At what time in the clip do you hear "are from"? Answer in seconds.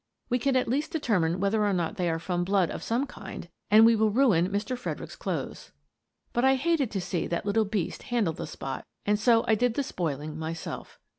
2.09-2.43